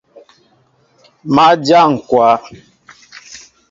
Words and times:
Má 1.35 1.47
dyá 1.63 1.81
ŋkwă. 1.93 2.27